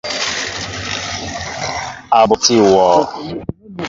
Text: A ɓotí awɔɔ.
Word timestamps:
A 2.17 2.19
ɓotí 2.29 2.55
awɔɔ. 2.63 2.89